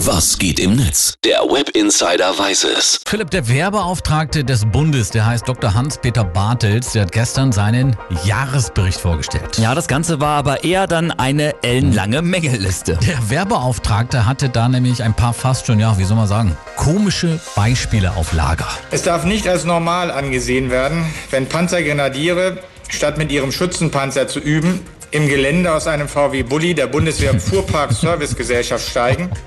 Was 0.00 0.38
geht 0.38 0.60
im 0.60 0.76
Netz? 0.76 1.14
Der 1.24 1.38
Web 1.38 1.70
Insider 1.70 2.38
weiß 2.38 2.64
es. 2.64 3.00
Philipp, 3.08 3.30
der 3.30 3.48
Werbeauftragte 3.48 4.44
des 4.44 4.66
Bundes, 4.66 5.08
der 5.08 5.24
heißt 5.24 5.48
Dr. 5.48 5.72
Hans-Peter 5.72 6.22
Bartels, 6.22 6.92
der 6.92 7.02
hat 7.02 7.12
gestern 7.12 7.50
seinen 7.50 7.96
Jahresbericht 8.26 9.00
vorgestellt. 9.00 9.56
Ja, 9.56 9.74
das 9.74 9.88
Ganze 9.88 10.20
war 10.20 10.36
aber 10.36 10.64
eher 10.64 10.86
dann 10.86 11.12
eine 11.12 11.54
ellenlange 11.62 12.20
Mängelliste. 12.20 12.98
Der 13.06 13.30
Werbeauftragte 13.30 14.26
hatte 14.26 14.50
da 14.50 14.68
nämlich 14.68 15.02
ein 15.02 15.14
paar 15.14 15.32
fast 15.32 15.66
schon, 15.66 15.80
ja, 15.80 15.96
wie 15.96 16.04
soll 16.04 16.18
man 16.18 16.28
sagen, 16.28 16.54
komische 16.76 17.40
Beispiele 17.54 18.12
auf 18.16 18.34
Lager. 18.34 18.68
Es 18.90 19.02
darf 19.02 19.24
nicht 19.24 19.48
als 19.48 19.64
normal 19.64 20.10
angesehen 20.10 20.70
werden, 20.70 21.06
wenn 21.30 21.48
Panzergrenadiere, 21.48 22.58
statt 22.90 23.16
mit 23.16 23.32
ihrem 23.32 23.50
Schützenpanzer 23.50 24.28
zu 24.28 24.40
üben, 24.40 24.80
im 25.10 25.28
Gelände 25.28 25.72
aus 25.72 25.86
einem 25.86 26.08
VW 26.08 26.42
Bulli 26.42 26.74
der 26.74 26.86
Bundeswehr 26.86 27.38
Fuhrpark 27.40 27.92
Service 27.92 28.34
Gesellschaft 28.36 28.88
steigen. 28.88 29.30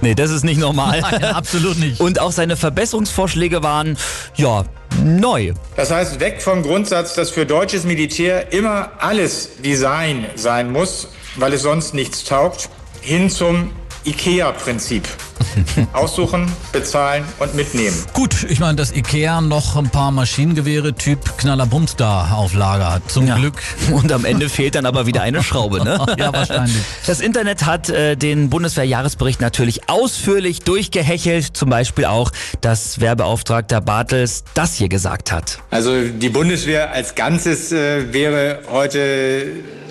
Nee, 0.00 0.14
das 0.14 0.30
ist 0.30 0.44
nicht 0.44 0.58
normal. 0.58 1.00
Nein, 1.12 1.24
absolut 1.24 1.78
nicht. 1.78 2.00
Und 2.00 2.18
auch 2.18 2.32
seine 2.32 2.56
Verbesserungsvorschläge 2.56 3.62
waren, 3.62 3.96
ja, 4.34 4.64
neu. 5.04 5.52
Das 5.76 5.90
heißt, 5.90 6.18
weg 6.20 6.40
vom 6.40 6.62
Grundsatz, 6.62 7.14
dass 7.14 7.30
für 7.30 7.44
deutsches 7.44 7.84
Militär 7.84 8.52
immer 8.52 8.92
alles 8.98 9.50
Design 9.62 10.24
sein 10.34 10.72
muss, 10.72 11.08
weil 11.36 11.52
es 11.52 11.62
sonst 11.62 11.94
nichts 11.94 12.24
taugt, 12.24 12.70
hin 13.02 13.28
zum 13.30 13.72
IKEA-Prinzip. 14.04 15.06
Aussuchen, 15.92 16.50
bezahlen 16.72 17.24
und 17.38 17.54
mitnehmen. 17.54 17.96
Gut, 18.12 18.44
ich 18.48 18.60
meine, 18.60 18.76
dass 18.76 18.92
Ikea 18.92 19.40
noch 19.40 19.76
ein 19.76 19.90
paar 19.90 20.10
Maschinengewehre 20.10 20.94
Typ 20.94 21.38
Knallerbums 21.38 21.96
da 21.96 22.30
auf 22.32 22.54
Lager 22.54 22.92
hat. 22.92 23.10
Zum 23.10 23.26
Ja. 23.26 23.36
Glück. 23.36 23.54
Und 23.92 24.12
am 24.12 24.24
Ende 24.24 24.48
fehlt 24.48 24.74
dann 24.74 24.86
aber 24.86 25.06
wieder 25.06 25.22
eine 25.22 25.42
Schraube, 25.42 25.82
ne? 25.84 26.04
Ja, 26.18 26.32
wahrscheinlich. 26.32 26.76
Das 27.06 27.20
Internet 27.20 27.64
hat 27.66 27.88
äh, 27.88 28.16
den 28.16 28.50
Bundeswehr-Jahresbericht 28.50 29.40
natürlich 29.40 29.88
ausführlich 29.88 30.60
durchgehechelt. 30.60 31.56
Zum 31.56 31.70
Beispiel 31.70 32.04
auch, 32.06 32.30
dass 32.60 33.00
Werbeauftragter 33.00 33.80
Bartels 33.80 34.44
das 34.54 34.74
hier 34.74 34.88
gesagt 34.88 35.32
hat. 35.32 35.58
Also 35.70 36.08
die 36.08 36.28
Bundeswehr 36.28 36.92
als 36.92 37.14
Ganzes 37.14 37.72
äh, 37.72 38.12
wäre 38.12 38.60
heute 38.70 39.46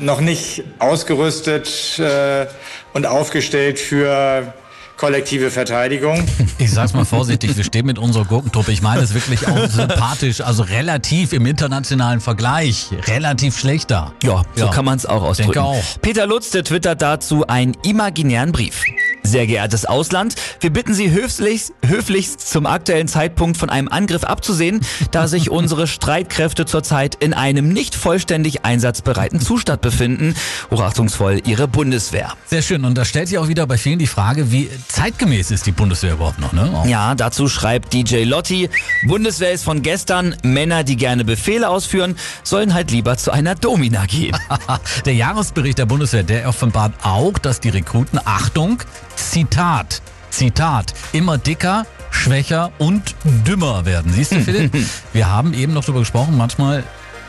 noch 0.00 0.20
nicht 0.20 0.64
ausgerüstet 0.78 1.98
äh, 1.98 2.46
und 2.94 3.06
aufgestellt 3.06 3.78
für 3.78 4.52
kollektive 4.96 5.50
Verteidigung. 5.50 6.24
Ich 6.58 6.70
sag's 6.70 6.94
mal 6.94 7.04
vorsichtig, 7.04 7.56
wir 7.56 7.64
stehen 7.64 7.84
mit 7.84 7.98
unserer 7.98 8.24
Gurkentruppe. 8.24 8.70
Ich 8.72 8.80
meine 8.80 9.02
es 9.02 9.12
wirklich 9.12 9.46
auch 9.48 9.66
sympathisch, 9.68 10.40
also 10.40 10.62
relativ 10.62 11.32
im 11.32 11.44
internationalen 11.46 12.20
Vergleich, 12.20 12.86
relativ 13.08 13.58
schlechter. 13.58 14.12
Ja, 14.22 14.44
so 14.54 14.66
Ja, 14.66 14.70
kann 14.70 14.84
man 14.84 14.96
es 14.96 15.04
auch 15.04 15.22
ausdrücken. 15.22 15.52
denke 15.52 15.62
auch. 15.62 15.82
Peter 16.00 16.26
Lutz, 16.26 16.50
der 16.50 16.62
twittert 16.64 17.02
dazu 17.02 17.46
einen 17.46 17.76
imaginären 17.82 18.52
Brief. 18.52 18.82
Sehr 19.26 19.46
geehrtes 19.46 19.86
Ausland, 19.86 20.34
wir 20.60 20.70
bitten 20.70 20.92
Sie 20.92 21.10
höflichst, 21.10 21.72
höflichst 21.84 22.46
zum 22.46 22.66
aktuellen 22.66 23.08
Zeitpunkt 23.08 23.56
von 23.56 23.70
einem 23.70 23.88
Angriff 23.88 24.22
abzusehen, 24.22 24.82
da 25.12 25.28
sich 25.28 25.50
unsere 25.50 25.86
Streitkräfte 25.86 26.66
zurzeit 26.66 27.14
in 27.14 27.32
einem 27.32 27.70
nicht 27.70 27.94
vollständig 27.94 28.66
einsatzbereiten 28.66 29.40
Zustand 29.40 29.80
befinden. 29.80 30.34
Hochachtungsvoll 30.70 31.40
Ihre 31.46 31.66
Bundeswehr. 31.68 32.34
Sehr 32.44 32.60
schön. 32.60 32.84
Und 32.84 32.98
da 32.98 33.06
stellt 33.06 33.28
sich 33.28 33.38
auch 33.38 33.48
wieder 33.48 33.66
bei 33.66 33.78
vielen 33.78 33.98
die 33.98 34.06
Frage, 34.06 34.52
wie 34.52 34.68
zeitgemäß 34.88 35.50
ist 35.50 35.64
die 35.64 35.72
Bundeswehr 35.72 36.12
überhaupt 36.12 36.38
noch, 36.38 36.52
ne? 36.52 36.70
Auch 36.74 36.86
Ja, 36.86 37.14
dazu 37.14 37.48
schreibt 37.48 37.94
DJ 37.94 38.24
Lotti, 38.24 38.68
Bundeswehr 39.06 39.52
ist 39.52 39.64
von 39.64 39.80
gestern, 39.80 40.36
Männer, 40.42 40.84
die 40.84 40.96
gerne 40.96 41.24
Befehle 41.24 41.70
ausführen, 41.70 42.16
sollen 42.42 42.74
halt 42.74 42.90
lieber 42.90 43.16
zu 43.16 43.30
einer 43.30 43.54
Domina 43.54 44.04
gehen. 44.04 44.36
Der 45.06 45.14
Jahresbericht 45.14 45.78
der 45.78 45.86
Bundeswehr, 45.86 46.22
der 46.22 46.46
offenbart 46.48 46.92
auch, 47.02 47.38
dass 47.38 47.60
die 47.60 47.70
Rekruten, 47.70 48.20
Achtung, 48.24 48.82
Zitat, 49.30 50.00
Zitat, 50.30 50.94
immer 51.12 51.38
dicker, 51.38 51.86
schwächer 52.10 52.70
und 52.78 53.14
dümmer 53.44 53.84
werden. 53.84 54.12
Siehst 54.12 54.32
du, 54.32 54.40
Philipp? 54.40 54.72
Wir 55.12 55.28
haben 55.28 55.54
eben 55.54 55.72
noch 55.72 55.82
darüber 55.82 56.00
gesprochen, 56.00 56.36
manchmal 56.36 56.84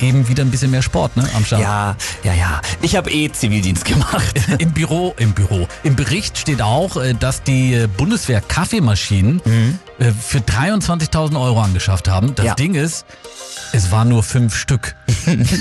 eben 0.00 0.28
wieder 0.28 0.44
ein 0.44 0.50
bisschen 0.50 0.70
mehr 0.70 0.82
Sport, 0.82 1.16
ne, 1.16 1.26
am 1.34 1.44
Start. 1.44 1.62
Ja, 1.62 1.96
ja, 2.22 2.34
ja. 2.34 2.60
Ich 2.82 2.96
habe 2.96 3.10
eh 3.10 3.30
Zivildienst 3.30 3.84
gemacht. 3.84 4.34
Im 4.58 4.72
Büro, 4.72 5.14
im 5.18 5.32
Büro. 5.32 5.66
Im 5.84 5.96
Bericht 5.96 6.36
steht 6.36 6.60
auch, 6.60 6.96
äh, 6.96 7.14
dass 7.14 7.42
die 7.42 7.74
äh, 7.74 7.86
Bundeswehr 7.86 8.42
Kaffeemaschinen 8.42 9.40
äh, 9.98 10.12
für 10.12 10.38
23.000 10.38 11.38
Euro 11.40 11.60
angeschafft 11.60 12.08
haben. 12.08 12.34
Das 12.34 12.46
Ja. 12.46 12.54
Ding 12.54 12.74
ist, 12.74 13.04
es 13.72 13.90
waren 13.90 14.08
nur 14.08 14.22
fünf 14.22 14.56
Stück. 14.56 14.94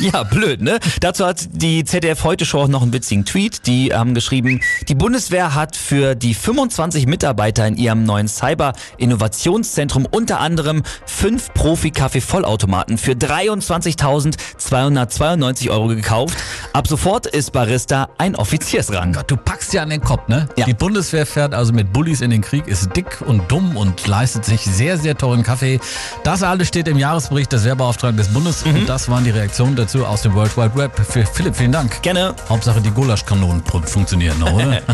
Ja, 0.01 0.22
blöd, 0.23 0.62
ne? 0.62 0.78
Dazu 1.01 1.25
hat 1.25 1.47
die 1.51 1.84
ZDF 1.84 2.23
Heute 2.23 2.46
Show 2.46 2.62
auch 2.62 2.68
noch 2.68 2.84
einen 2.84 2.94
witzigen 2.94 3.25
Tweet. 3.25 3.66
Die 3.66 3.91
haben 3.94 4.13
geschrieben, 4.13 4.62
die 4.88 4.94
Bundeswehr 4.94 5.56
hat 5.56 5.75
für 5.75 6.13
die 6.16 6.35
25 6.35 7.07
Mitarbeiter 7.07 7.66
in 7.66 7.75
ihrem 7.75 8.03
neuen 8.03 8.28
Cyber-Innovationszentrum 8.28 10.06
unter 10.09 10.40
anderem 10.40 10.84
fünf 11.07 11.52
Profi-Kaffee-Vollautomaten 11.53 12.97
für 13.00 13.13
23.292 13.13 15.69
Euro 15.69 15.88
gekauft. 15.88 16.38
Ab 16.73 16.88
sofort 16.88 17.25
ist 17.28 17.52
Barista 17.52 18.09
ein 18.17 18.35
Offiziersrang. 18.35 19.17
Du 19.28 19.38
packst 19.38 19.73
ja 19.73 19.84
an 19.84 19.90
den 19.90 20.02
Kopf, 20.02 20.28
ne? 20.28 20.47
Ja. 20.57 20.66
Die 20.66 20.73
Bundeswehr 20.73 21.25
fährt 21.25 21.53
also 21.53 21.73
mit 21.73 21.91
Bullis 21.94 22.22
in 22.22 22.29
den 22.29 22.41
Krieg, 22.41 22.67
ist 22.67 22.96
dick 22.96 23.22
und 23.25 23.50
dumm 23.52 23.78
und 23.78 24.00
leistet 24.25 24.45
sich 24.45 24.61
sehr, 24.61 24.97
sehr 24.97 25.15
teuren 25.15 25.43
Kaffee. 25.43 25.79
Das 26.23 26.41
alles 26.41 26.67
steht 26.67 26.87
im 26.87 26.97
Jahresbericht 26.97 27.51
des 27.51 27.63
Werbeauftrags 27.63 28.17
des 28.17 28.29
Bundes 28.29 28.63
und 28.63 28.89
das 28.89 29.07
waren 29.07 29.23
die 29.23 29.29
Reaktionen 29.29 29.75
dazu 29.75 30.03
aus 30.03 30.23
dem 30.23 30.33
World 30.33 30.57
Wide 30.57 30.75
Web. 30.75 30.99
Für 31.07 31.23
Philipp, 31.27 31.55
vielen 31.55 31.71
Dank. 31.71 32.01
Gerne. 32.01 32.33
Hauptsache 32.49 32.81
die 32.81 32.89
Gulaschkanonen 32.89 33.61
funktionieren 33.85 34.39
noch, 34.39 34.51
oder? 34.51 34.81